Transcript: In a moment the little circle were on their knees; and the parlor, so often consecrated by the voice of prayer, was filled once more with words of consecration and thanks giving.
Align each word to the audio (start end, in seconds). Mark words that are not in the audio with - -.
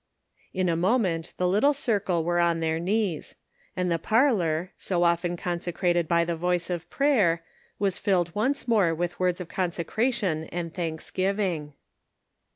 In 0.51 0.67
a 0.67 0.75
moment 0.75 1.31
the 1.37 1.47
little 1.47 1.75
circle 1.75 2.23
were 2.23 2.39
on 2.39 2.59
their 2.59 2.79
knees; 2.79 3.35
and 3.75 3.91
the 3.91 3.99
parlor, 3.99 4.71
so 4.75 5.03
often 5.03 5.37
consecrated 5.37 6.07
by 6.07 6.25
the 6.25 6.35
voice 6.35 6.71
of 6.71 6.89
prayer, 6.89 7.43
was 7.77 7.99
filled 7.99 8.33
once 8.33 8.67
more 8.67 8.95
with 8.95 9.19
words 9.19 9.39
of 9.39 9.47
consecration 9.47 10.45
and 10.45 10.73
thanks 10.73 11.11
giving. 11.11 11.73